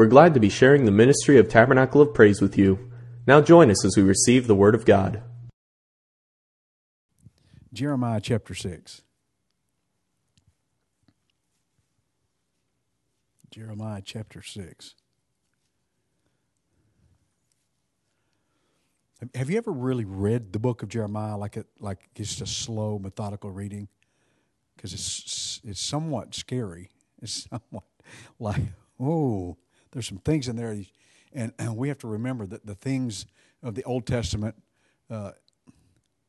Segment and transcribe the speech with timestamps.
[0.00, 2.90] We're glad to be sharing the ministry of Tabernacle of Praise with you.
[3.26, 5.22] Now join us as we receive the Word of God.
[7.70, 9.02] Jeremiah chapter 6.
[13.50, 14.94] Jeremiah chapter 6.
[19.34, 22.98] Have you ever really read the book of Jeremiah like it like just a slow,
[22.98, 23.88] methodical reading?
[24.74, 26.88] Because it's it's somewhat scary.
[27.20, 27.84] It's somewhat
[28.38, 28.62] like
[28.98, 29.58] oh,
[29.92, 30.76] there's some things in there,
[31.32, 33.26] and, and we have to remember that the things
[33.62, 34.54] of the Old Testament
[35.10, 35.32] uh,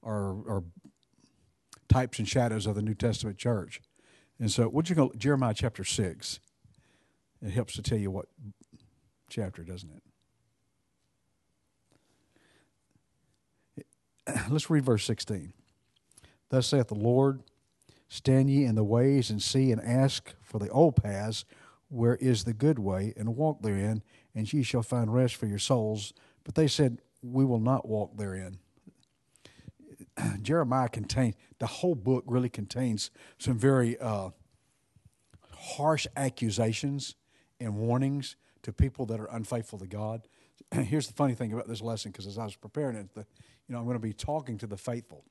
[0.03, 0.63] are are
[1.87, 3.81] types and shadows of the New Testament church.
[4.39, 6.39] And so, would you go Jeremiah chapter six?
[7.41, 8.27] It helps to tell you what
[9.29, 10.03] chapter, doesn't it?
[14.49, 15.53] let's read verse 16.
[16.49, 17.41] Thus saith the Lord,
[18.09, 21.45] Stand ye in the ways and see and ask for the old paths,
[21.91, 24.01] where is the good way, and walk therein,
[24.33, 26.13] and ye shall find rest for your souls.
[26.43, 28.57] But they said, We will not walk therein.
[30.41, 34.29] Jeremiah contains, the whole book really contains some very uh,
[35.53, 37.15] harsh accusations
[37.59, 40.27] and warnings to people that are unfaithful to God.
[40.71, 43.25] Here's the funny thing about this lesson, because as I was preparing it, the,
[43.67, 45.25] you know, I'm going to be talking to the faithful.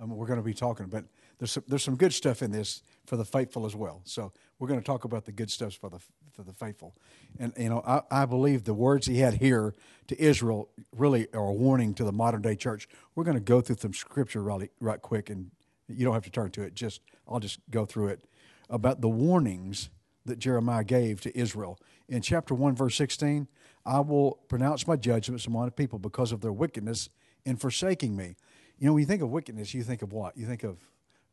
[0.00, 1.04] Um, we're going to be talking, but
[1.40, 4.02] there's some, there's some good stuff in this for the faithful as well.
[4.04, 5.98] So we're going to talk about the good stuff for the
[6.32, 6.94] for the faithful,
[7.40, 9.74] and you know I, I believe the words he had here
[10.06, 12.88] to Israel really are a warning to the modern day church.
[13.14, 15.50] We're going to go through some scripture really right quick, and
[15.88, 16.74] you don't have to turn to it.
[16.74, 18.24] Just I'll just go through it
[18.68, 19.90] about the warnings
[20.26, 23.48] that Jeremiah gave to Israel in chapter one verse sixteen.
[23.84, 27.08] I will pronounce my judgments among the people because of their wickedness
[27.46, 28.36] in forsaking me.
[28.78, 30.36] You know, when you think of wickedness, you think of what?
[30.36, 30.78] You think of,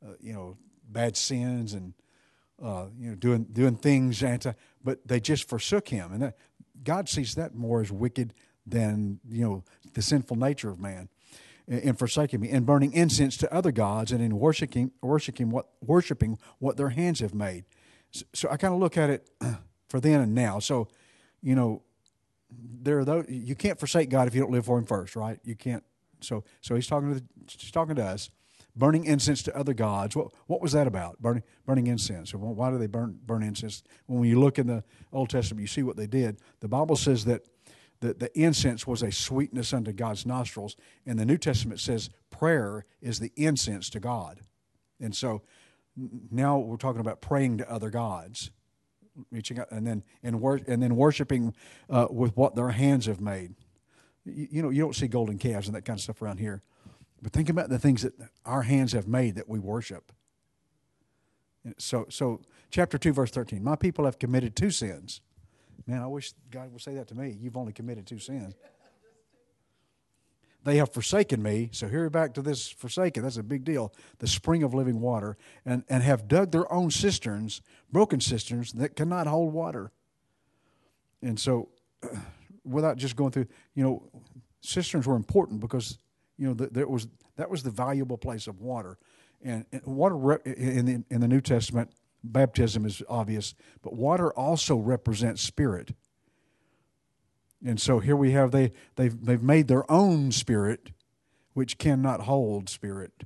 [0.06, 0.58] uh, you know,
[0.90, 1.94] bad sins and,
[2.62, 4.54] uh, you know, doing doing things anti.
[4.84, 6.38] But they just forsook Him, and that,
[6.84, 8.34] God sees that more as wicked
[8.66, 11.10] than you know the sinful nature of man.
[11.68, 15.68] In, in forsaking me, and burning incense to other gods, and in worshiping worshiping what
[15.86, 17.66] worshiping what their hands have made.
[18.12, 19.30] So, so I kind of look at it
[19.90, 20.60] for then and now.
[20.60, 20.88] So,
[21.42, 21.84] you know,
[22.50, 25.40] there are those you can't forsake God if you don't live for Him first, right?
[25.44, 25.84] You can't.
[26.22, 27.26] So, so He's talking to the,
[27.58, 28.30] He's talking to us,
[28.78, 30.16] burning incense to other gods.
[30.16, 31.22] What what was that about?
[31.22, 32.34] Burning burning incense.
[32.34, 33.84] Why do they burn burn incense?
[34.06, 36.40] When you look in the Old Testament, you see what they did.
[36.60, 37.42] The Bible says that.
[38.00, 40.76] The, the incense was a sweetness unto God's nostrils,
[41.08, 44.42] and the New Testament says prayer is the incense to God.
[45.00, 45.42] And so
[46.30, 48.52] now we're talking about praying to other gods
[49.32, 51.54] reaching out, and then and, wor- and then worshiping
[51.90, 53.56] uh, with what their hands have made.
[54.26, 56.62] You, you, know, you don't see golden calves and that kind of stuff around here,
[57.22, 58.14] but think about the things that
[58.46, 60.12] our hands have made that we worship.
[61.78, 63.64] So, so chapter two, verse thirteen.
[63.64, 65.22] My people have committed two sins.
[65.86, 67.38] Man, I wish God would say that to me.
[67.40, 68.54] You've only committed two sins.
[70.64, 71.70] They have forsaken me.
[71.72, 73.24] So here back to this forsaken.
[73.24, 73.94] That's a big deal.
[74.20, 75.38] The spring of living water.
[75.66, 79.92] And, and have dug their own cisterns, broken cisterns that cannot hold water.
[81.22, 81.70] And so,
[82.04, 82.18] uh,
[82.66, 84.10] without just going through, you know,
[84.60, 86.00] cisterns were important because,
[86.38, 88.98] you know, there was, that was the valuable place of water.
[89.44, 91.92] And, and water in the, in the New Testament,
[92.24, 95.94] baptism is obvious, but water also represents spirit.
[97.66, 100.92] And so here we have they they've they've made their own spirit,
[101.54, 103.24] which cannot hold spirit.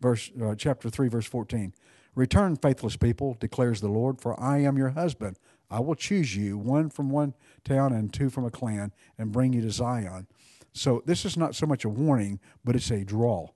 [0.00, 1.74] Verse uh, chapter three, verse fourteen.
[2.14, 5.36] Return, faithless people, declares the Lord, for I am your husband.
[5.68, 9.52] I will choose you, one from one town and two from a clan, and bring
[9.52, 10.26] you to Zion.
[10.72, 13.48] So this is not so much a warning, but it's a draw.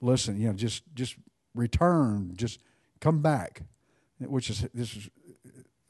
[0.00, 1.16] Listen, you know, just just
[1.54, 2.60] return, just
[3.00, 3.62] come back,
[4.18, 5.10] which is this is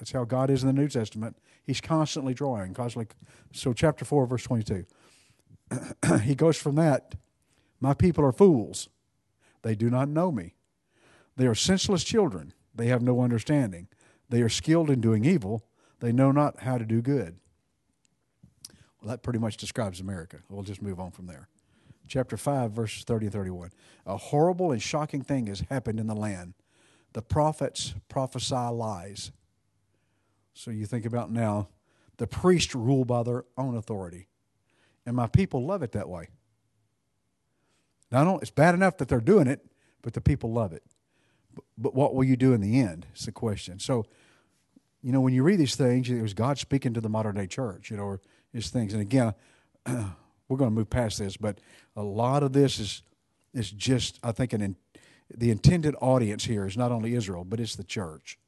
[0.03, 1.37] that's how God is in the New Testament.
[1.63, 3.07] He's constantly drawing, constantly.
[3.53, 4.85] So, chapter 4, verse 22.
[6.23, 7.15] he goes from that
[7.81, 8.89] My people are fools.
[9.63, 10.57] They do not know me.
[11.37, 12.53] They are senseless children.
[12.75, 13.87] They have no understanding.
[14.29, 15.65] They are skilled in doing evil.
[16.01, 17.39] They know not how to do good.
[19.05, 20.39] That pretty much describes America.
[20.49, 21.49] We'll just move on from there.
[22.09, 23.71] Chapter 5, verses 30 and 31.
[24.07, 26.55] A horrible and shocking thing has happened in the land.
[27.13, 29.33] The prophets prophesy lies.
[30.55, 31.69] So you think about now,
[32.19, 34.29] the priests rule by their own authority.
[35.07, 36.29] And my people love it that way.
[38.11, 39.65] Now, it's bad enough that they're doing it,
[40.03, 40.83] but the people love it.
[41.55, 43.07] But, but what will you do in the end?
[43.17, 43.79] Is the question.
[43.79, 44.05] So,
[45.03, 47.47] you know, when you read these things, it was God speaking to the modern day
[47.47, 48.21] church, you know, or
[48.53, 48.93] his things.
[48.93, 49.35] And again,
[49.87, 51.59] we're going to move past this, but
[51.97, 53.03] a lot of this is
[53.55, 54.77] is just, I think, an in,
[55.35, 58.39] the intended audience here is not only Israel, but it's the church.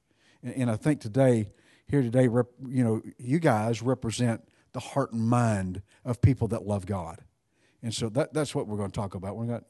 [0.43, 1.49] And, and I think today
[1.87, 4.43] here today, rep, you know, you guys represent
[4.73, 7.21] the heart and mind of people that love God.
[7.83, 9.37] And so that, that's what we're going to talk about.
[9.37, 9.65] We're going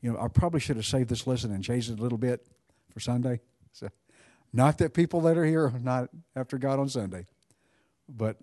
[0.00, 2.44] you know, I probably should have saved this lesson and changed it a little bit
[2.90, 3.40] for Sunday.
[3.72, 3.88] So,
[4.52, 7.26] not that people that are here are not after God on Sunday,
[8.08, 8.36] but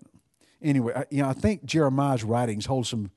[0.60, 3.10] anyway, I, you know, I think Jeremiah's writings hold some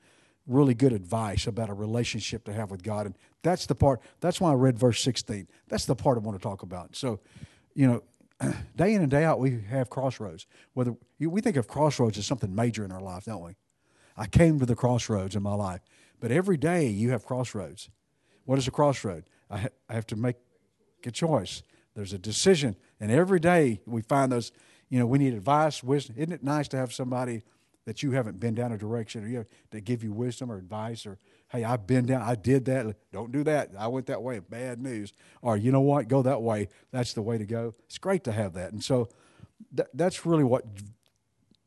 [0.45, 4.01] really good advice about a relationship to have with God, and that's the part.
[4.19, 5.47] That's why I read verse sixteen.
[5.69, 6.95] That's the part I want to talk about.
[6.95, 7.19] So,
[7.73, 10.45] you know, day in and day out, we have crossroads.
[10.73, 13.55] Whether we think of crossroads as something major in our life, don't we?
[14.15, 15.81] I came to the crossroads in my life,
[16.19, 17.89] but every day you have crossroads.
[18.45, 19.23] What is a crossroad?
[19.49, 20.35] I, ha- I have to make
[21.05, 21.63] a choice.
[21.95, 24.51] There's a decision, and every day we find those.
[24.89, 26.15] You know, we need advice, wisdom.
[26.17, 27.43] Isn't it nice to have somebody
[27.85, 30.57] that you haven't been down a direction, or you have to give you wisdom or
[30.57, 31.17] advice, or
[31.49, 32.95] hey, I've been down, I did that.
[33.11, 33.71] Don't do that.
[33.77, 34.39] I went that way.
[34.39, 35.13] Bad news.
[35.41, 36.07] Or you know what?
[36.07, 36.69] Go that way.
[36.91, 37.75] That's the way to go.
[37.85, 39.09] It's great to have that, and so
[39.75, 40.65] th- that's really what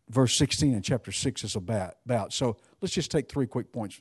[0.09, 2.33] verse 16 in chapter 6 is about.
[2.33, 4.01] So let's just take three quick points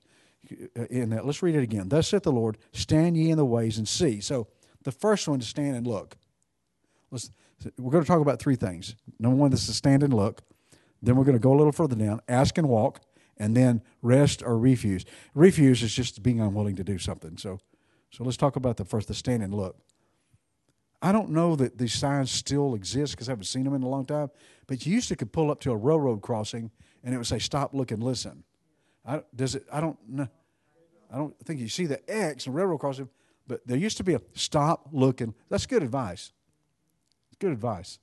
[0.77, 1.25] uh, in that.
[1.25, 1.89] Let's read it again.
[1.89, 4.21] Thus saith the Lord, stand ye in the ways and see.
[4.21, 4.47] So
[4.85, 6.15] the first one is stand and look.
[7.11, 7.31] Let's,
[7.77, 8.95] we're going to talk about three things.
[9.19, 10.41] Number one, this is stand and look.
[11.01, 13.01] Then we're going to go a little further down, ask and walk,
[13.37, 15.03] and then rest or refuse.
[15.33, 17.37] Refuse is just being unwilling to do something.
[17.37, 17.59] So,
[18.11, 19.77] so let's talk about the first, the stand and look.
[21.01, 23.89] I don't know that these signs still exist because I haven't seen them in a
[23.89, 24.29] long time.
[24.67, 26.71] But you used to could pull up to a railroad crossing
[27.03, 28.43] and it would say "Stop, look, and listen."
[29.05, 29.65] I, does it?
[29.71, 30.27] I don't know.
[31.11, 33.09] I don't think you see the X and railroad crossing,
[33.47, 35.33] but there used to be a "Stop, looking.
[35.49, 36.31] That's good advice.
[37.39, 37.99] Good advice.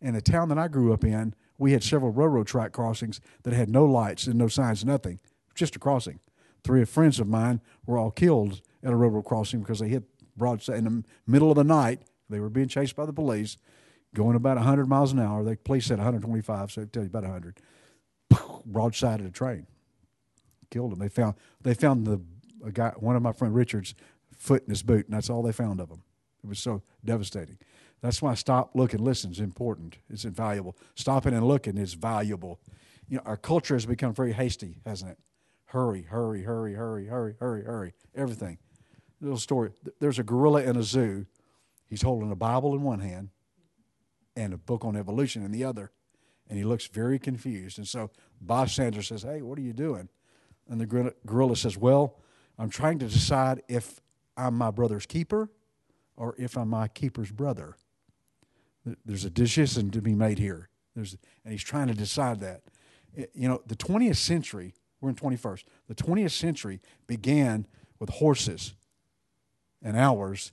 [0.00, 3.52] In the town that I grew up in, we had several railroad track crossings that
[3.52, 5.18] had no lights and no signs, nothing,
[5.54, 6.20] just a crossing.
[6.62, 10.04] Three of friends of mine were all killed at a railroad crossing because they hit
[10.36, 13.56] broadside in the middle of the night they were being chased by the police,
[14.14, 15.42] going about 100 miles an hour.
[15.42, 17.60] The police said 125, so they tell you about 100.
[18.64, 19.66] Broadside of a train,
[20.70, 20.98] killed them.
[20.98, 22.20] They found they found the
[22.70, 23.94] guy, one of my friend Richard's
[24.38, 26.02] foot in his boot, and that's all they found of him.
[26.42, 27.58] It was so devastating.
[28.00, 29.98] That's why stop, look, and listen is important.
[30.08, 30.76] It's invaluable.
[30.94, 32.60] Stopping and looking is valuable.
[33.08, 35.18] You know, our culture has become very hasty, hasn't it?
[35.66, 37.92] Hurry, hurry, hurry, hurry, hurry, hurry, hurry.
[38.14, 38.58] Everything.
[39.20, 39.72] Little story.
[40.00, 41.26] There's a gorilla in a zoo
[41.88, 43.30] He's holding a Bible in one hand
[44.36, 45.90] and a book on evolution in the other.
[46.48, 47.78] And he looks very confused.
[47.78, 50.08] And so bystander says, Hey, what are you doing?
[50.68, 52.16] And the gorilla says, Well,
[52.58, 54.00] I'm trying to decide if
[54.38, 55.50] I'm my brother's keeper
[56.16, 57.76] or if I'm my keeper's brother.
[59.04, 60.70] There's a decision to be made here.
[60.94, 62.62] There's, and he's trying to decide that.
[63.34, 67.66] You know, the 20th century, we're in 21st, the 20th century began
[67.98, 68.74] with horses
[69.82, 70.52] and hours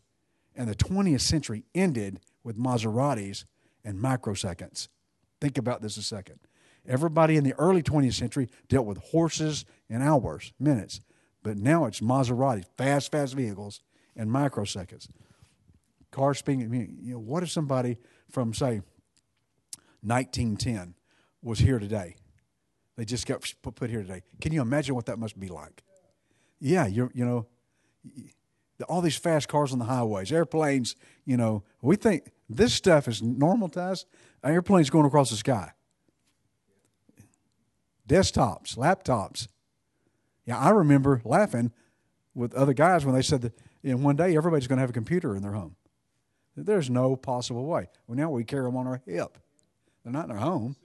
[0.55, 3.45] and the 20th century ended with Maseratis
[3.83, 4.87] and microseconds.
[5.41, 6.39] Think about this a second.
[6.87, 11.01] Everybody in the early 20th century dealt with horses and hours, minutes.
[11.45, 13.83] But now it's Maserati, fast, fast vehicles,
[14.15, 15.07] in microseconds.
[16.09, 17.97] Cars being, I mean, you know, what if somebody
[18.31, 18.81] from, say,
[20.01, 20.95] 1910
[21.43, 22.15] was here today?
[22.97, 24.23] They just got put here today.
[24.41, 25.83] Can you imagine what that must be like?
[26.59, 27.45] Yeah, you're, you know,
[28.89, 30.95] all these fast cars on the highways, airplanes,
[31.25, 34.07] you know, we think this stuff is normal to us.
[34.43, 35.73] Airplanes going across the sky.
[38.09, 39.47] Desktops, laptops.
[40.45, 41.71] Yeah, I remember laughing
[42.33, 44.93] with other guys when they said that in one day everybody's going to have a
[44.93, 45.75] computer in their home.
[46.55, 47.87] There's no possible way.
[48.07, 49.37] Well, now we carry them on our hip.
[50.03, 50.75] They're not in our home.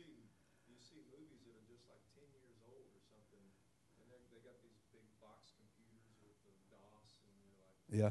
[7.92, 8.10] Yeah.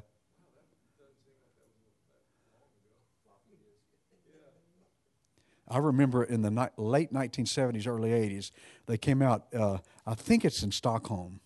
[5.70, 8.52] I remember in the ni- late 1970s, early 80s,
[8.88, 9.46] they came out.
[9.54, 9.78] Uh,
[10.10, 11.40] I think it's in Stockholm.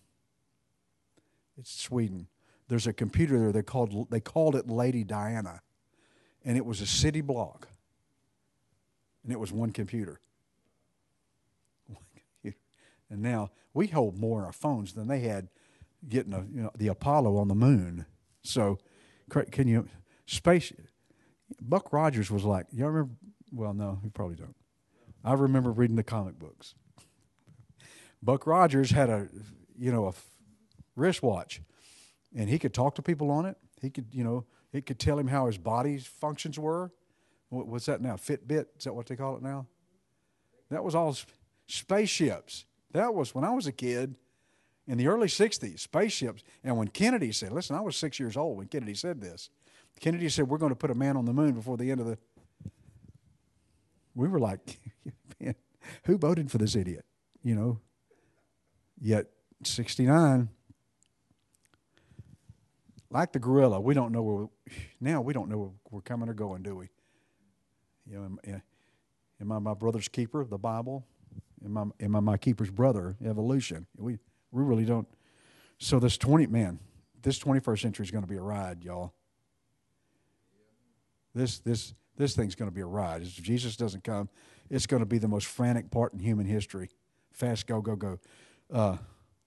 [1.58, 2.28] It's Sweden.
[2.68, 3.52] There's a computer there.
[3.52, 5.60] They called they called it Lady Diana,
[6.46, 7.68] and it was a city block.
[9.22, 10.18] And it was one computer.
[13.10, 15.48] And now we hold more in our phones than they had
[16.08, 18.06] getting a, you know, the Apollo on the moon.
[18.42, 18.78] So,
[19.30, 19.88] can you
[20.26, 20.72] space?
[21.60, 23.12] Buck Rogers was like, y'all remember?
[23.52, 24.56] Well, no, you probably don't.
[25.22, 26.74] I remember reading the comic books.
[28.24, 29.28] Buck Rogers had a,
[29.78, 30.14] you know, a
[30.96, 31.60] wristwatch,
[32.34, 33.56] and he could talk to people on it.
[33.82, 36.90] He could, you know, it could tell him how his body's functions were.
[37.50, 38.14] what's that now?
[38.14, 38.66] Fitbit?
[38.78, 39.66] Is that what they call it now?
[40.70, 41.14] That was all
[41.66, 42.64] spaceships.
[42.92, 44.14] That was when I was a kid
[44.86, 46.42] in the early 60s, spaceships.
[46.62, 49.50] And when Kennedy said, listen, I was six years old when Kennedy said this.
[50.00, 52.06] Kennedy said, we're going to put a man on the moon before the end of
[52.06, 52.18] the.
[54.14, 54.80] we were like,
[56.04, 57.04] who voted for this idiot?
[57.42, 57.80] You know.
[59.00, 59.26] Yet
[59.62, 60.48] 69,
[63.10, 64.46] like the gorilla, we don't know where.
[65.00, 66.88] Now we don't know where we're coming or going, do we?
[68.06, 68.58] You know, am, eh,
[69.40, 71.06] am I my brother's keeper, the Bible?
[71.64, 73.86] Am I, am I my keeper's brother, evolution?
[73.96, 74.18] We
[74.50, 75.08] we really don't.
[75.78, 76.78] So this 20 man,
[77.22, 79.12] this 21st century is going to be a ride, y'all.
[81.34, 83.22] This this this thing's going to be a ride.
[83.22, 84.28] If Jesus doesn't come,
[84.70, 86.90] it's going to be the most frantic part in human history.
[87.32, 88.18] Fast, go, go, go.
[88.72, 88.96] Uh,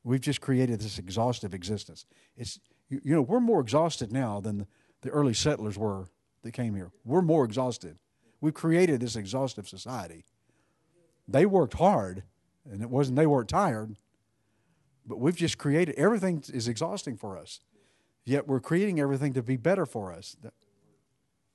[0.04, 2.06] we've just created this exhaustive existence.
[2.36, 2.60] It's
[2.90, 4.68] you, you know we're more exhausted now than the,
[5.02, 6.10] the early settlers were
[6.44, 6.92] that came here.
[7.04, 8.00] We're more exhausted.
[8.40, 10.24] We've created this exhaustive society.
[11.28, 12.24] They worked hard,
[12.70, 13.98] and it wasn't they weren't tired,
[15.06, 17.62] but we've just created everything is exhausting for us.
[18.26, 20.36] Yet we're creating everything to be better for us.
[20.44, 20.54] That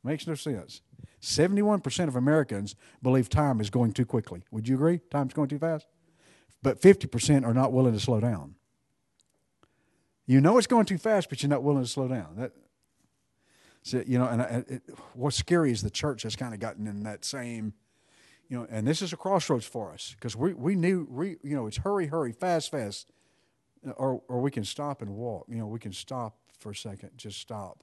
[0.03, 0.81] makes no sense.
[1.21, 4.43] 71% of Americans believe time is going too quickly.
[4.51, 5.01] Would you agree?
[5.11, 5.87] Time's going too fast?
[6.63, 8.55] But 50% are not willing to slow down.
[10.27, 12.37] You know it's going too fast, but you're not willing to slow down.
[12.37, 12.53] That,
[13.83, 14.83] so, you know, and uh, it,
[15.15, 17.75] what's scary is the church has kind of gotten in that same,
[18.49, 21.57] you know, and this is a crossroads for us because we, we knew, we, you
[21.57, 23.11] know, it's hurry, hurry, fast, fast,
[23.97, 25.47] or, or we can stop and walk.
[25.49, 27.83] You know, we can stop for a second, just stop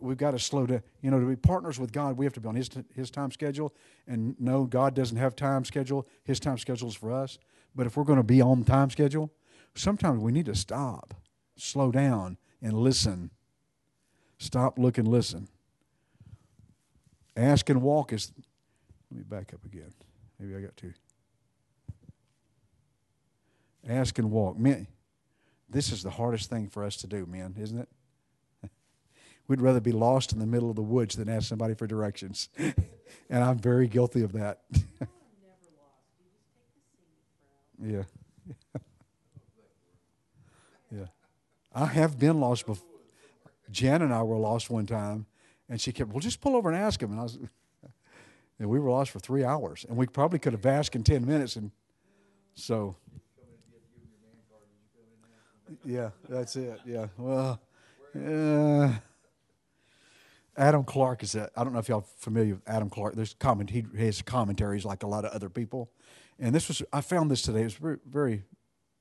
[0.00, 0.82] we've got to slow down.
[1.00, 3.30] You know, to be partners with God, we have to be on His, his time
[3.30, 3.74] schedule.
[4.06, 6.06] And no, God doesn't have time schedule.
[6.24, 7.38] His time schedule is for us.
[7.74, 9.32] But if we're going to be on time schedule,
[9.74, 11.14] sometimes we need to stop,
[11.56, 13.30] slow down, and listen.
[14.38, 15.48] Stop, look, and listen.
[17.36, 18.32] Ask and walk is.
[19.10, 19.92] Let me back up again.
[20.38, 20.92] Maybe I got to.
[23.88, 24.58] Ask and walk.
[24.58, 24.88] Man,
[25.68, 27.88] this is the hardest thing for us to do, man, isn't it?
[29.48, 32.48] We'd rather be lost in the middle of the woods than ask somebody for directions.
[32.58, 34.62] and I'm very guilty of that.
[37.82, 38.02] yeah.
[40.90, 41.06] yeah.
[41.74, 42.84] I have been lost before.
[43.70, 45.26] Jan and I were lost one time,
[45.68, 47.10] and she kept, well, just pull over and ask him.
[47.10, 47.38] And I was,
[48.58, 51.26] and we were lost for three hours, and we probably could have asked in 10
[51.26, 51.56] minutes.
[51.56, 51.70] And
[52.54, 52.96] so,
[55.84, 56.80] yeah, that's it.
[56.86, 57.06] Yeah.
[57.16, 57.60] Well,
[60.56, 63.14] Adam Clarke is a, I don't know if y'all familiar with Adam Clarke.
[63.14, 65.90] There's comment he has commentaries like a lot of other people,
[66.38, 67.60] and this was I found this today.
[67.60, 68.42] It was very, very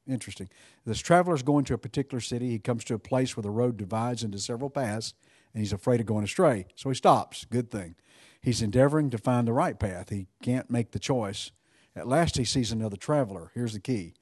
[0.08, 0.50] interesting.
[0.86, 2.50] This traveler is going to a particular city.
[2.50, 5.14] He comes to a place where the road divides into several paths,
[5.54, 6.68] and he's afraid of going astray.
[6.76, 7.46] So he stops.
[7.46, 7.96] Good thing.
[8.42, 10.10] He's endeavoring to find the right path.
[10.10, 11.52] He can't make the choice.
[11.96, 13.52] At last, he sees another traveler.
[13.54, 14.14] Here's the key.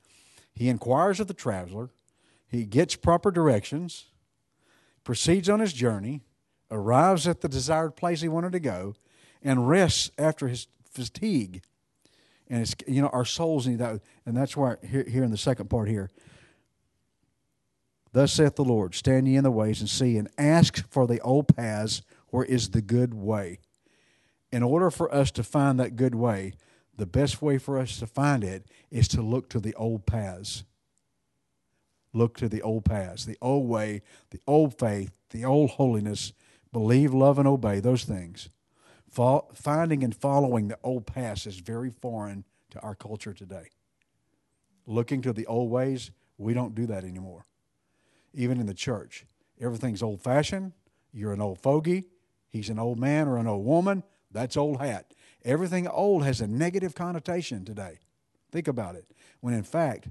[0.54, 1.90] He inquires of the traveler.
[2.48, 4.06] He gets proper directions,
[5.04, 6.22] proceeds on his journey,
[6.74, 8.96] arrives at the desired place he wanted to go,
[9.42, 11.62] and rests after his fatigue.
[12.50, 15.38] And it's you know our souls need that, and that's why here, here in the
[15.38, 16.10] second part here.
[18.12, 21.22] Thus saith the Lord: Stand ye in the ways and see, and ask for the
[21.22, 23.60] old paths where is the good way.
[24.52, 26.54] In order for us to find that good way,
[26.96, 30.64] the best way for us to find it is to look to the old paths.
[32.14, 36.34] Look to the old paths, the old way, the old faith, the old holiness,
[36.74, 38.50] believe, love, and obey, those things.
[39.10, 43.70] Finding and following the old past is very foreign to our culture today.
[44.86, 47.46] Looking to the old ways, we don't do that anymore.
[48.34, 49.26] Even in the church,
[49.62, 50.74] everything's old fashioned.
[51.14, 52.06] You're an old fogey.
[52.50, 54.04] He's an old man or an old woman.
[54.32, 55.14] That's old hat.
[55.46, 58.00] Everything old has a negative connotation today.
[58.52, 59.06] Think about it.
[59.42, 60.08] When in fact,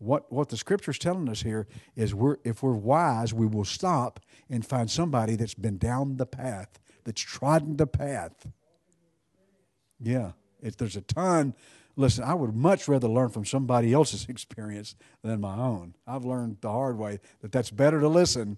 [0.00, 3.66] what, what the scripture is telling us here is we're, if we're wise, we will
[3.66, 8.48] stop and find somebody that's been down the path, that's trodden the path.
[10.00, 11.54] Yeah, if there's a ton,
[11.96, 15.94] listen, I would much rather learn from somebody else's experience than my own.
[16.06, 18.56] I've learned the hard way that that's better to listen,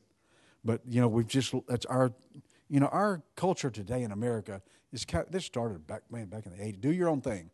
[0.65, 2.13] but you know we've just that's our,
[2.69, 5.27] you know, our culture today in America is kind.
[5.29, 6.81] this started back man back in the '80s.
[6.81, 7.51] Do your own thing,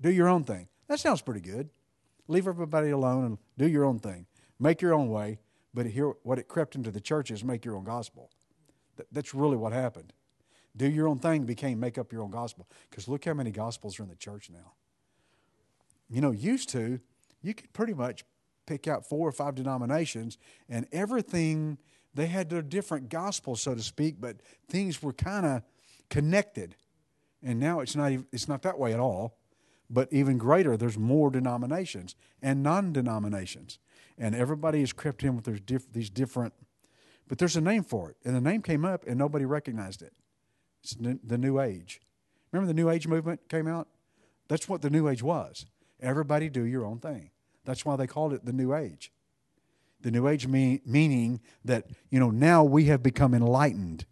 [0.00, 0.66] do your own thing.
[0.88, 1.70] That sounds pretty good.
[2.28, 4.26] Leave everybody alone and do your own thing.
[4.58, 5.38] Make your own way.
[5.72, 8.30] But here, what it crept into the church is make your own gospel.
[9.10, 10.12] That's really what happened.
[10.76, 12.68] Do your own thing became make up your own gospel.
[12.88, 14.72] Because look how many gospels are in the church now.
[16.08, 17.00] You know, used to,
[17.42, 18.24] you could pretty much
[18.66, 20.38] pick out four or five denominations,
[20.68, 21.78] and everything,
[22.14, 24.36] they had their different gospels, so to speak, but
[24.68, 25.62] things were kind of
[26.08, 26.76] connected.
[27.42, 29.36] And now it's not, it's not that way at all.
[29.90, 33.78] But even greater, there's more denominations and non denominations.
[34.16, 36.54] And everybody has crept in with diff- these different,
[37.28, 38.16] but there's a name for it.
[38.24, 40.12] And the name came up and nobody recognized it.
[40.82, 42.00] It's the New Age.
[42.52, 43.88] Remember the New Age movement came out?
[44.48, 45.66] That's what the New Age was.
[46.00, 47.30] Everybody do your own thing.
[47.64, 49.10] That's why they called it the New Age.
[50.02, 54.04] The New Age mean, meaning that, you know, now we have become enlightened.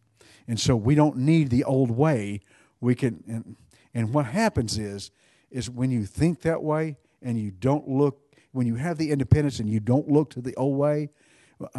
[0.48, 2.40] And so we don't need the old way.
[2.80, 3.56] We can, and,
[3.92, 5.10] and what happens is,
[5.52, 8.20] is when you think that way and you don't look,
[8.52, 11.10] when you have the independence and you don't look to the old way,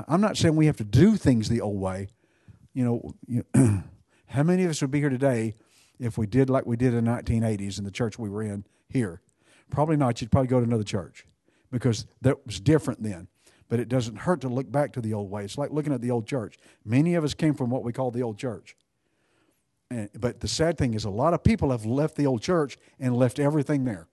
[0.08, 2.08] I'm not saying we have to do things the old way.
[2.74, 3.46] You know, you,
[4.28, 5.56] how many of us would be here today
[6.00, 8.66] if we did like we did in the 1980s in the church we were in
[8.90, 9.22] here?
[9.70, 10.22] Probably not.
[10.22, 11.26] You'd probably go to another church
[11.72, 13.28] because that was different then.
[13.70, 15.44] But it doesn't hurt to look back to the old way.
[15.44, 16.58] It's like looking at the old church.
[16.86, 18.76] Many of us came from what we call the old church.
[19.90, 23.16] But the sad thing is, a lot of people have left the old church and
[23.16, 24.08] left everything there.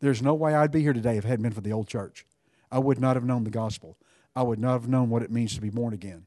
[0.00, 2.26] There's no way I'd be here today if it hadn't been for the old church.
[2.70, 3.96] I would not have known the gospel.
[4.34, 6.26] I would not have known what it means to be born again.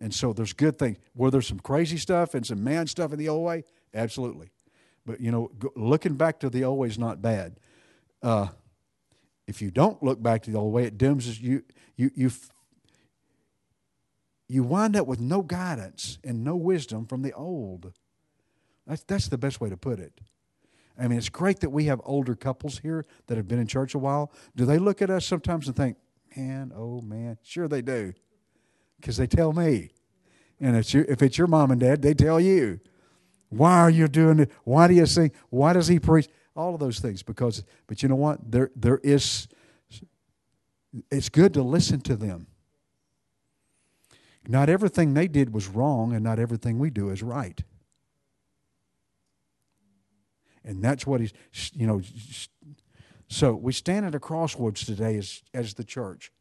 [0.00, 0.98] And so there's good things.
[1.16, 3.64] Were there some crazy stuff and some man stuff in the old way?
[3.92, 4.50] Absolutely.
[5.04, 7.58] But, you know, looking back to the old way is not bad.
[8.22, 8.48] Uh,
[9.48, 11.64] if you don't look back to the old way, it dooms you.
[11.96, 12.30] You you
[14.48, 17.92] you wind up with no guidance and no wisdom from the old.
[18.86, 20.20] That's that's the best way to put it.
[20.98, 23.94] I mean, it's great that we have older couples here that have been in church
[23.94, 24.32] a while.
[24.56, 25.96] Do they look at us sometimes and think,
[26.36, 27.38] "Man, oh man"?
[27.42, 28.14] Sure, they do,
[29.00, 29.90] because they tell me.
[30.60, 32.80] And it's your, if it's your mom and dad, they tell you.
[33.50, 34.50] Why are you doing it?
[34.64, 35.32] Why do you sing?
[35.50, 36.28] Why does he preach?
[36.54, 37.22] All of those things.
[37.22, 38.50] Because, but you know what?
[38.50, 39.48] There, there is.
[41.10, 42.47] It's good to listen to them.
[44.48, 47.62] Not everything they did was wrong, and not everything we do is right.
[50.64, 51.32] And that's what he's,
[51.74, 52.00] you know.
[53.28, 56.32] So we stand at a crossroads today as, as the church.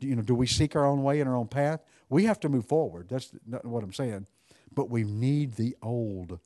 [0.00, 1.84] You know, do we seek our own way and our own path?
[2.08, 3.08] We have to move forward.
[3.08, 4.26] That's not what I'm saying
[4.72, 6.38] but we need the old.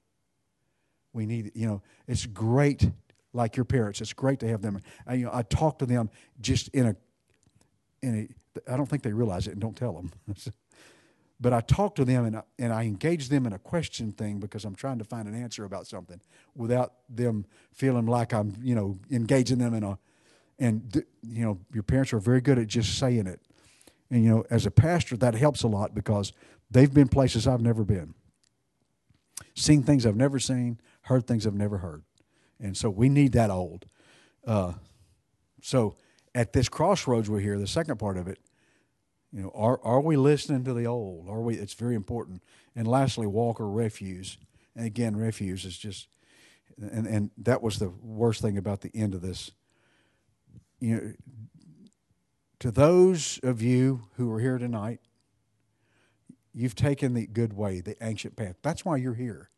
[1.12, 2.90] We need, you know, it's great,
[3.32, 4.00] like your parents.
[4.00, 4.80] It's great to have them.
[5.06, 6.10] I, you know, I talk to them
[6.40, 6.96] just in a,
[8.02, 8.28] in
[8.66, 8.72] a.
[8.72, 10.12] I don't think they realize it, and don't tell them.
[11.44, 14.40] but I talk to them and I, and I engage them in a question thing
[14.40, 16.20] because I'm trying to find an answer about something
[16.56, 19.98] without them feeling like I'm, you know, engaging them in a.
[20.58, 23.40] And you know, your parents are very good at just saying it.
[24.10, 26.32] And you know, as a pastor, that helps a lot because
[26.74, 28.14] They've been places I've never been,
[29.54, 32.02] seen things I've never seen, heard things I've never heard.
[32.58, 33.86] And so we need that old.
[34.44, 34.72] Uh,
[35.62, 35.96] so
[36.34, 38.38] at this crossroads we're here, the second part of it,
[39.34, 41.28] you know, are, are we listening to the old?
[41.28, 41.56] Are we?
[41.56, 42.42] It's very important.
[42.76, 44.38] And lastly, walk or refuse.
[44.76, 46.08] And again, refuse is just,
[46.78, 49.50] and, and that was the worst thing about the end of this.
[50.78, 51.12] You know,
[52.60, 55.00] to those of you who are here tonight
[56.54, 58.54] You've taken the good way, the ancient path.
[58.62, 59.50] That's why you're here.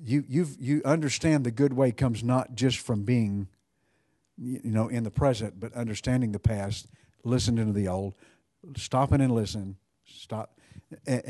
[0.00, 3.48] You you've you understand the good way comes not just from being
[4.38, 6.86] you know in the present, but understanding the past,
[7.24, 8.14] listening to the old,
[8.76, 10.58] stopping and listen, stop.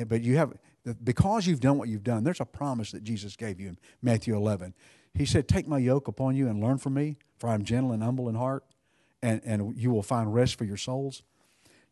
[0.07, 0.55] But you have
[1.03, 2.25] because you've done what you've done.
[2.25, 4.75] There's a promise that Jesus gave you in Matthew 11.
[5.15, 7.93] He said, "Take my yoke upon you and learn from me, for I am gentle
[7.93, 8.65] and humble in heart,
[9.23, 11.23] and and you will find rest for your souls."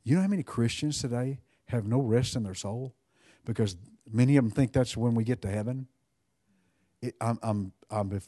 [0.02, 2.94] You know how many Christians today have no rest in their soul
[3.44, 3.76] because
[4.10, 5.86] many of them think that's when we get to heaven.
[7.02, 8.20] It, I'm, I'm, I'm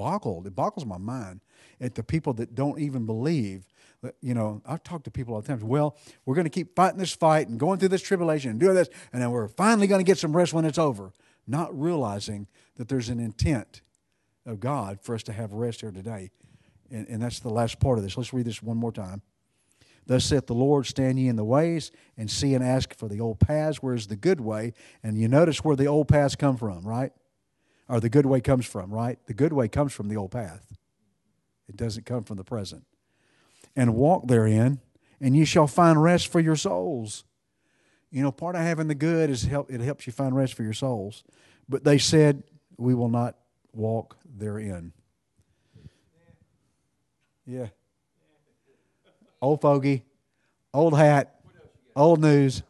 [0.00, 0.46] boggled.
[0.46, 1.42] It boggles my mind
[1.78, 3.66] at the people that don't even believe.
[4.02, 5.60] That, you know, I've talked to people all the time.
[5.60, 8.74] Well, we're going to keep fighting this fight and going through this tribulation and doing
[8.74, 11.12] this, and then we're finally going to get some rest when it's over.
[11.46, 13.82] Not realizing that there's an intent
[14.46, 16.30] of God for us to have rest here today.
[16.90, 18.16] And, and that's the last part of this.
[18.16, 19.20] Let's read this one more time.
[20.06, 23.20] Thus saith the Lord, stand ye in the ways and see and ask for the
[23.20, 24.72] old paths, where's the good way.
[25.02, 27.12] And you notice where the old paths come from, right?
[27.90, 29.18] Or the good way comes from, right?
[29.26, 30.78] The good way comes from the old path.
[31.68, 32.84] It doesn't come from the present.
[33.74, 34.80] And walk therein,
[35.20, 37.24] and ye shall find rest for your souls.
[38.10, 40.62] You know, part of having the good is help it helps you find rest for
[40.62, 41.24] your souls.
[41.68, 42.42] But they said,
[42.76, 43.36] We will not
[43.72, 44.92] walk therein.
[47.46, 47.68] Yeah
[49.40, 50.04] old fogey,
[50.72, 51.40] old hat,
[51.96, 52.62] old news.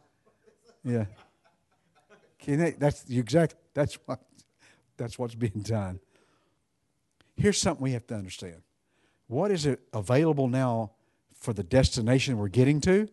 [0.83, 1.05] Yeah.
[2.39, 3.55] Can that's the exact.
[3.73, 4.19] That's what.
[5.01, 5.99] That's what's being done.
[7.35, 8.61] Here's something we have to understand.
[9.27, 10.91] What is it available now
[11.33, 13.07] for the destination we're getting to?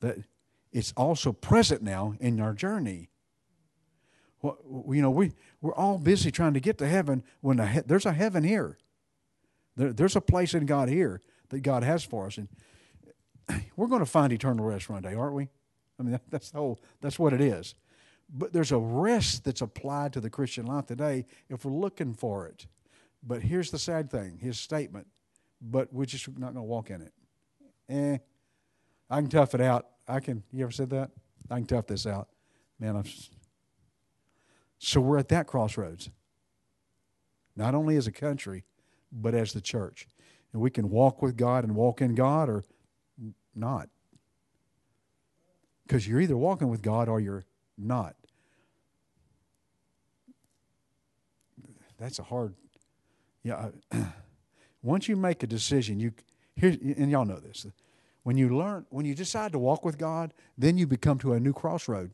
[0.00, 0.16] That
[0.72, 3.10] it's also present now in our journey.
[4.40, 4.58] Well,
[4.90, 8.12] you know, we, we're all busy trying to get to heaven when the, there's a
[8.12, 8.78] heaven here.
[9.76, 12.38] There, there's a place in God here that God has for us.
[12.38, 12.48] And
[13.76, 15.48] we're going to find eternal rest one day, aren't we?
[15.98, 17.74] I mean, that's the whole, that's what it is.
[18.28, 22.46] But there's a rest that's applied to the Christian life today if we're looking for
[22.46, 22.66] it.
[23.22, 25.06] But here's the sad thing his statement,
[25.60, 27.12] but we're just not going to walk in it.
[27.88, 28.18] Eh,
[29.08, 29.86] I can tough it out.
[30.08, 31.10] I can, you ever said that?
[31.50, 32.28] I can tough this out.
[32.78, 33.04] Man, I'm.
[34.78, 36.10] So we're at that crossroads.
[37.56, 38.64] Not only as a country,
[39.10, 40.06] but as the church.
[40.52, 42.64] And we can walk with God and walk in God or
[43.54, 43.88] not.
[45.86, 47.46] Because you're either walking with God or you're
[47.78, 48.16] not.
[51.98, 52.54] That's a hard.
[53.42, 53.70] Yeah.
[54.82, 56.12] once you make a decision, you
[56.56, 57.66] here and y'all know this.
[58.22, 61.40] When you learn, when you decide to walk with God, then you become to a
[61.40, 62.10] new crossroad.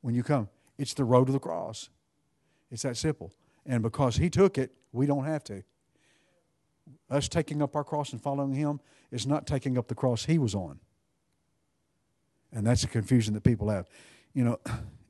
[0.00, 0.48] When you come,
[0.78, 1.90] it's the road to the cross.
[2.70, 3.32] It's that simple.
[3.66, 5.62] And because He took it, we don't have to.
[7.10, 10.38] Us taking up our cross and following Him is not taking up the cross He
[10.38, 10.80] was on.
[12.52, 13.88] And that's the confusion that people have.
[14.34, 14.60] You know,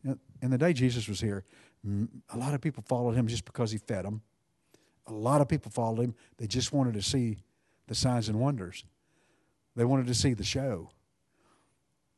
[0.42, 1.44] in the day Jesus was here,
[1.84, 4.22] a lot of people followed Him just because He fed them.
[5.06, 6.14] A lot of people followed Him.
[6.38, 7.38] They just wanted to see
[7.88, 8.84] the signs and wonders,
[9.76, 10.90] they wanted to see the show.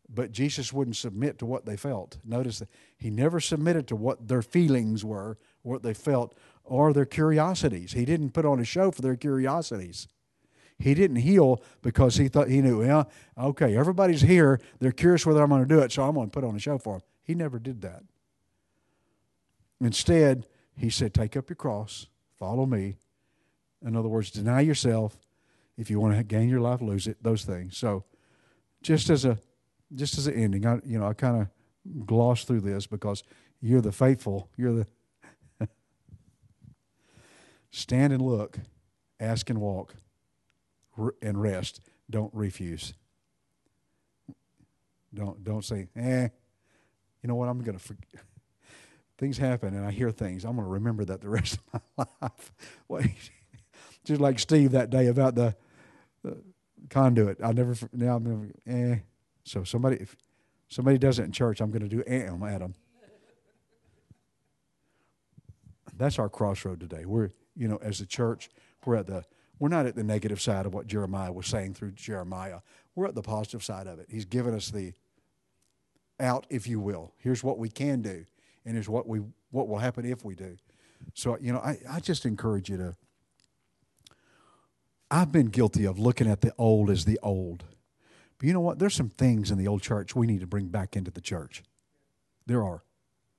[0.06, 2.18] But Jesus wouldn't submit to what they felt.
[2.24, 7.06] Notice that He never submitted to what their feelings were, what they felt, or their
[7.06, 7.92] curiosities.
[7.92, 10.06] He didn't put on a show for their curiosities.
[10.84, 13.04] He didn't heal because he thought he knew, yeah,
[13.38, 14.60] okay, everybody's here.
[14.80, 16.58] They're curious whether I'm going to do it, so I'm going to put on a
[16.58, 17.02] show for them.
[17.22, 18.02] He never did that.
[19.80, 22.98] Instead, he said, Take up your cross, follow me.
[23.82, 25.16] In other words, deny yourself.
[25.78, 27.16] If you want to gain your life, lose it.
[27.22, 27.78] Those things.
[27.78, 28.04] So,
[28.82, 29.38] just as a
[29.94, 33.24] just as an ending, I you know I kind of gloss through this because
[33.62, 34.50] you're the faithful.
[34.58, 34.84] You're
[35.60, 35.68] the
[37.70, 38.58] Stand and look,
[39.18, 39.94] ask and walk,
[41.22, 41.80] and rest.
[42.10, 42.94] Don't refuse.
[45.12, 46.28] Don't don't say, eh.
[47.22, 47.48] You know what?
[47.48, 47.78] I'm gonna.
[47.78, 48.04] forget.
[49.18, 50.44] Things happen, and I hear things.
[50.44, 52.52] I'm gonna remember that the rest of my life.
[52.88, 53.30] Wait,
[54.04, 55.54] just like Steve that day about the,
[56.24, 56.42] the
[56.90, 57.38] conduit.
[57.42, 57.76] I never.
[57.92, 58.50] Now I'm never.
[58.66, 58.98] Eh.
[59.44, 60.16] So somebody, if
[60.68, 62.74] somebody does it in church, I'm to do am at them.
[65.96, 67.04] That's our crossroad today.
[67.04, 68.50] We're you know, as a church,
[68.84, 69.24] we're at the
[69.58, 72.60] we're not at the negative side of what Jeremiah was saying through Jeremiah.
[72.94, 74.08] We're at the positive side of it.
[74.10, 74.92] He's given us the
[76.20, 77.12] out, if you will.
[77.18, 78.24] Here's what we can do,
[78.64, 80.56] and here's what we what will happen if we do.
[81.14, 82.96] So, you know, I, I just encourage you to
[85.10, 87.64] I've been guilty of looking at the old as the old.
[88.38, 88.78] But you know what?
[88.78, 91.62] There's some things in the old church we need to bring back into the church.
[92.46, 92.82] There are.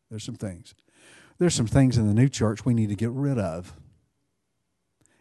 [0.10, 0.73] There's some things.
[1.38, 3.73] There's some things in the new church we need to get rid of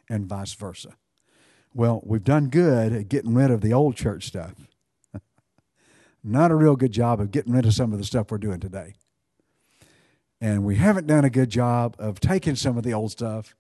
[0.09, 0.97] and vice versa.
[1.75, 4.55] Well, we've done good at getting rid of the old church stuff.
[6.25, 8.61] Not a real good job of getting rid of some of the stuff we're doing
[8.61, 8.95] today.
[10.41, 13.55] And we haven't done a good job of taking some of the old stuff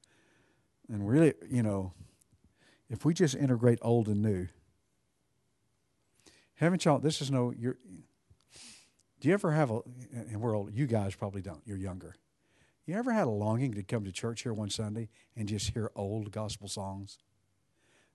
[0.88, 1.92] and really, you know,
[2.90, 4.48] if we just integrate old and new.
[6.56, 7.78] Haven't y'all, this is no, you're,
[9.20, 9.80] do you ever have a,
[10.12, 12.14] and we're old, you guys probably don't, you're younger.
[12.86, 15.90] You ever had a longing to come to church here one Sunday and just hear
[15.96, 17.18] old gospel songs?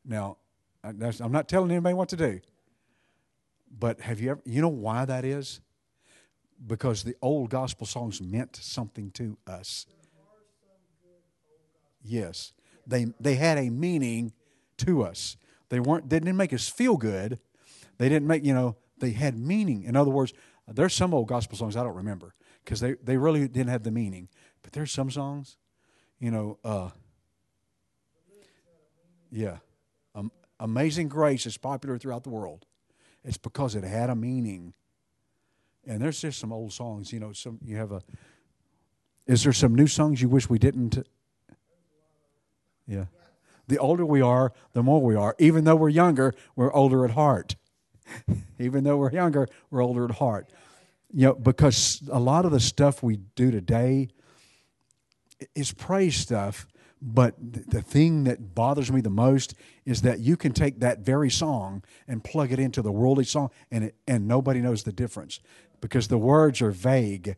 [0.05, 0.37] Now,
[0.83, 2.39] uh, I'm not telling anybody what to do,
[3.79, 5.59] but have you ever, you know why that is?
[6.65, 9.87] Because the old gospel songs meant something to us.
[12.03, 12.53] Yes,
[12.85, 14.33] they, they had a meaning
[14.77, 15.35] to us.
[15.69, 17.39] They weren't, they didn't make us feel good.
[17.97, 19.83] They didn't make, you know, they had meaning.
[19.83, 20.33] In other words,
[20.67, 23.91] there's some old gospel songs I don't remember because they, they really didn't have the
[23.91, 24.29] meaning.
[24.69, 25.57] But there's some songs,
[26.19, 26.91] you know, uh,
[29.31, 29.57] yeah.
[30.13, 32.67] Um, Amazing Grace is popular throughout the world.
[33.25, 34.75] It's because it had a meaning.
[35.87, 38.03] And there's just some old songs, you know, some you have a
[39.25, 40.99] Is there some new songs you wish we didn't
[42.85, 43.05] Yeah.
[43.69, 45.35] The older we are, the more we are.
[45.39, 47.55] Even though we're younger, we're older at heart.
[48.59, 50.47] Even though we're younger, we're older at heart.
[51.11, 54.09] You know, because a lot of the stuff we do today
[55.55, 56.67] is praise stuff,
[57.01, 61.29] but the thing that bothers me the most is that you can take that very
[61.29, 65.39] song and plug it into the worldly song, and it, and nobody knows the difference
[65.81, 67.35] because the words are vague,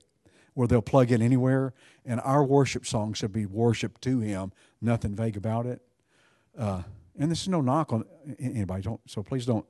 [0.54, 1.74] where they'll plug in anywhere.
[2.06, 5.82] And our worship song should be worship to Him, nothing vague about it.
[6.58, 6.82] Uh,
[7.20, 8.06] and this is no knock on
[8.40, 8.82] anybody.
[8.82, 9.66] Don't so please don't.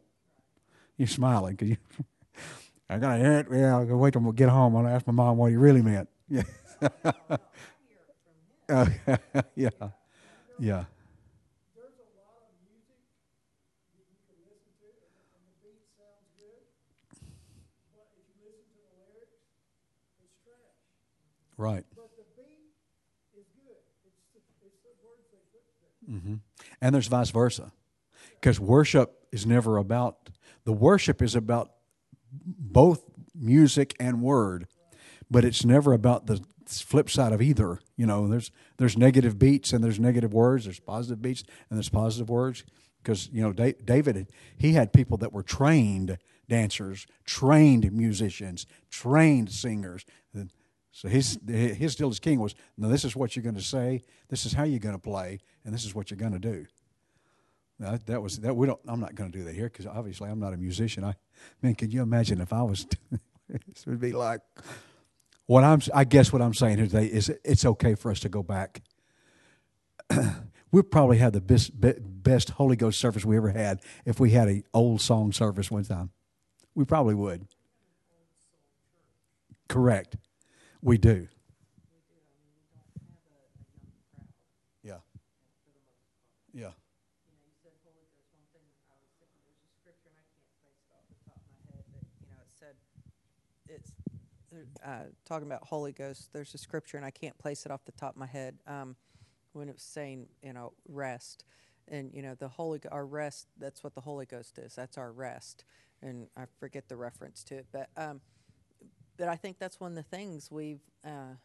[0.97, 1.77] You're smiling because you.
[2.89, 3.47] I gotta hear it.
[3.51, 4.75] Yeah, I'll wait till we get home.
[4.75, 6.07] I'll ask my mom what he really meant.
[6.29, 6.43] Yeah.
[9.55, 9.69] Yeah.
[10.59, 10.85] Yeah.
[21.57, 21.83] Right.
[26.07, 26.35] there.
[26.81, 27.71] And there's vice versa.
[28.35, 30.29] Because worship is never about,
[30.65, 31.71] the worship is about
[32.31, 33.03] both
[33.35, 34.67] music and word,
[35.29, 36.41] but it's never about the
[36.79, 37.79] flip side of either.
[37.97, 41.89] You know, there's there's negative beats and there's negative words, there's positive beats and there's
[41.89, 42.63] positive words.
[43.03, 49.51] Because, you know, Da- David, he had people that were trained dancers, trained musicians, trained
[49.51, 50.05] singers.
[50.91, 54.03] So his his deal as king was, no, this is what you're going to say,
[54.29, 56.67] this is how you're going to play, and this is what you're going to do.
[57.79, 58.55] Now, that, that was that.
[58.55, 58.79] We don't.
[58.87, 61.03] I'm not going to do that here because obviously I'm not a musician.
[61.03, 61.15] I,
[61.63, 62.85] man, can you imagine if I was?
[63.49, 64.41] this would be like.
[65.51, 65.81] What I'm.
[65.93, 68.81] I guess what I'm saying today is it's okay for us to go back.
[70.71, 74.31] we probably had the best be- best Holy Ghost service we ever had if we
[74.31, 76.11] had a old song service one time.
[76.73, 77.47] We probably would.
[79.67, 80.15] Correct.
[80.81, 81.27] We do.
[84.81, 84.99] Yeah.
[86.53, 86.71] Yeah.
[89.81, 92.39] scripture, and I can't place it off the top of my head, but you know,
[92.39, 92.75] it said
[93.67, 93.91] it's
[94.85, 96.29] uh, talking about Holy Ghost.
[96.33, 98.57] There's a scripture, and I can't place it off the top of my head.
[98.67, 98.95] Um,
[99.53, 101.43] when it was saying, you know, rest,
[101.87, 103.47] and you know, the Holy our rest.
[103.57, 104.75] That's what the Holy Ghost is.
[104.75, 105.65] That's our rest,
[106.01, 108.21] and I forget the reference to it, but um,
[109.17, 111.35] but I think that's one of the things we've uh,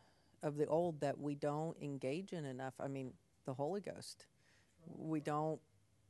[0.42, 2.74] of the old that we don't engage in enough.
[2.80, 3.12] I mean,
[3.44, 4.26] the Holy Ghost.
[4.86, 5.60] We don't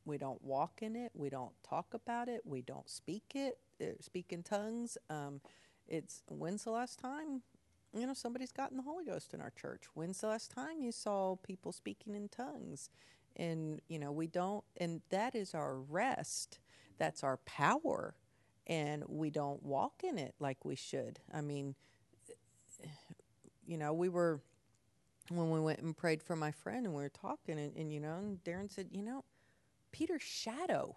[0.05, 1.11] we don't walk in it.
[1.15, 2.43] We don't talk about it.
[2.45, 3.59] We don't speak it.
[3.81, 4.97] Uh, speak in tongues.
[5.11, 5.41] Um,
[5.89, 7.43] it's when's the last time
[7.95, 9.85] you know somebody's gotten the Holy Ghost in our church?
[9.95, 12.91] When's the last time you saw people speaking in tongues?
[13.37, 16.59] And you know we don't, and that is our rest.
[16.99, 18.15] That's our power,
[18.67, 21.21] and we don't walk in it like we should.
[21.33, 21.75] I mean,
[23.67, 24.41] you know, we were
[25.29, 28.01] when we went and prayed for my friend, and we were talking, and, and you
[28.01, 29.25] know, and Darren said, you know,
[29.93, 30.97] Peter's shadow,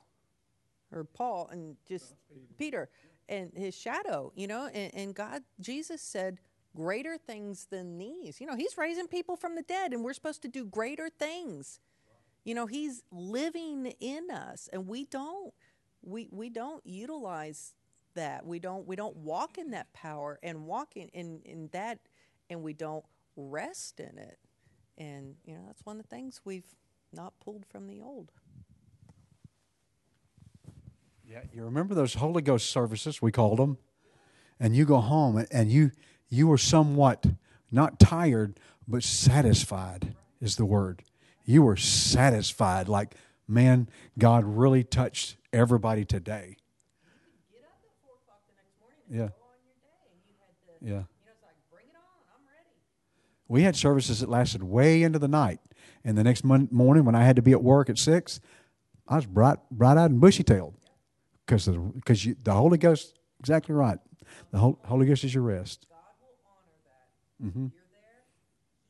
[0.91, 2.13] or Paul, and just
[2.57, 2.89] Peter.
[3.29, 6.39] And his shadow, you know, and, and God, Jesus said,
[6.75, 8.39] greater things than these.
[8.39, 11.79] You know, he's raising people from the dead, and we're supposed to do greater things.
[12.43, 15.53] You know, he's living in us, and we don't,
[16.01, 17.73] we we don't utilize
[18.15, 18.45] that.
[18.45, 21.99] We don't we don't walk in that power and walk in, in, in that,
[22.49, 24.39] and we don't rest in it.
[24.97, 26.75] And you know, that's one of the things we've
[27.11, 28.31] not pulled from the old.
[31.29, 33.77] Yeah, you remember those Holy Ghost services we called them,
[34.59, 35.91] and you go home and you
[36.27, 37.23] you were somewhat
[37.71, 41.03] not tired but satisfied is the word.
[41.45, 43.13] You were satisfied, like
[43.47, 46.57] man, God really touched everybody today.
[47.51, 49.29] Get up at four o'clock the next morning Yeah.
[49.37, 50.91] go on your day, and you had the, Yeah.
[50.91, 52.01] you know, it's like bring it on,
[52.33, 52.73] I'm ready.
[53.47, 55.59] We had services that lasted way into the night,
[56.03, 58.39] and the next mon- morning when I had to be at work at six,
[59.07, 60.73] I was bright bright eyed and bushy tailed
[61.49, 63.97] because because the Holy Ghost exactly right.
[64.51, 65.87] The Hol- Holy Ghost is your rest.
[65.89, 67.45] God will honor that.
[67.45, 67.67] Mm-hmm.
[67.73, 68.21] You're there,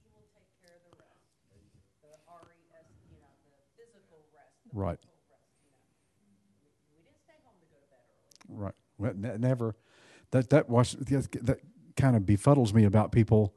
[0.04, 1.24] He will take care of the rest.
[2.04, 4.52] The R E S, you know, the physical rest.
[4.74, 5.00] The Right.
[5.00, 5.80] mental rest, you know.
[6.92, 8.64] We didn't stay home to go to bed early.
[8.66, 8.76] Right.
[8.98, 9.76] Well, ne- never.
[10.32, 11.60] That that was that
[11.96, 13.54] kind of befuddles me about people.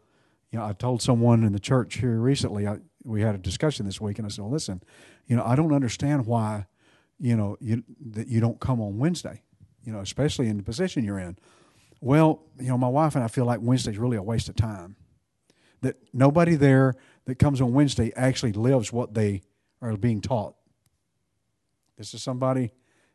[0.52, 2.66] You know, I told someone in the church here recently.
[2.66, 4.82] I, we had a discussion this week, and I said, well, "Listen,
[5.26, 6.66] you know, I don't understand why,
[7.22, 9.40] you know, you that you don't come on Wednesday.
[9.84, 11.38] You know, especially in the position you're in.
[12.00, 14.96] Well, you know, my wife and I feel like Wednesday's really a waste of time.
[15.80, 19.42] That nobody there that comes on Wednesday actually lives what they
[19.80, 20.54] are being taught.
[21.96, 22.72] This is somebody.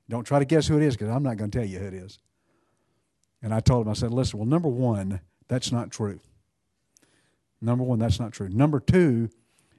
[0.10, 1.88] Don't try to guess who it is because I'm not going to tell you who
[1.88, 2.20] it is.
[3.41, 6.20] And I told him, I said, listen, well, number one, that's not true.
[7.62, 8.50] Number one, that's not true.
[8.50, 9.30] Number two,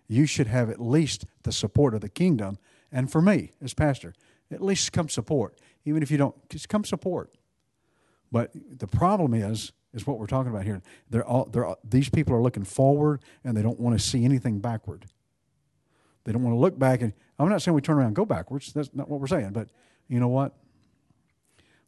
[0.06, 2.58] you should have at least the support of the kingdom.
[2.90, 4.14] And for me, as pastor,
[4.50, 5.58] at least come support.
[5.84, 7.34] Even if you don't, just come support.
[8.30, 10.82] But the problem is, is what we're talking about here.
[11.10, 14.24] They're all, they're all, these people are looking forward and they don't want to see
[14.24, 15.06] anything backward.
[16.24, 18.24] They don't want to look back and I'm not saying we turn around and go
[18.24, 18.72] backwards.
[18.72, 19.52] That's not what we're saying.
[19.52, 19.68] But
[20.08, 20.54] you know what?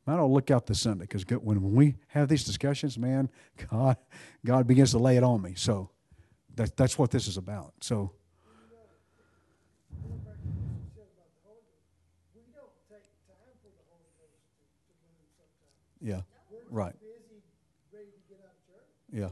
[0.06, 3.30] I don't look out this Sunday because when, we have these discussions, man,
[3.70, 3.96] God,
[4.44, 5.54] God begins to lay it on me.
[5.56, 5.90] So
[6.56, 7.74] that, that's what this is about.
[7.80, 8.12] So
[10.02, 11.86] Going back to what you said about the Holy Ghost,
[12.34, 15.89] we don't take time for the Holy Ghost to, to move sometimes.
[16.00, 16.22] Yeah,
[16.70, 16.94] Right.
[19.12, 19.28] yeah,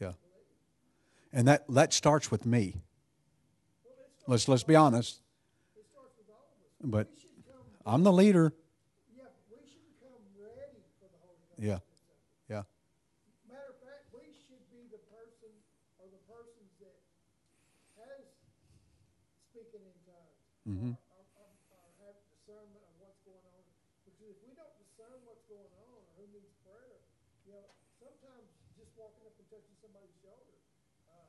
[0.00, 0.12] yeah.
[1.32, 2.80] And that that starts with me.
[4.26, 5.20] Let's let's be honest.
[6.82, 7.08] But
[7.84, 8.52] I'm the leader.
[11.58, 11.78] yeah.
[12.48, 12.62] Yeah,
[13.50, 15.52] Matter of fact, we should be the person
[16.00, 16.96] or the persons that
[17.98, 18.24] has
[19.52, 20.92] speaking in tongues Mhm.
[21.12, 23.64] or, or, or, or have discernment of what's going on.
[24.06, 27.04] Because if we don't discern what's going on or who needs prayer,
[27.44, 27.68] you know,
[28.00, 28.48] sometimes
[28.80, 30.56] just walking up and touching somebody's shoulder,
[31.12, 31.28] uh,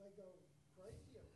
[0.00, 0.30] they go
[0.78, 1.35] crazy over it.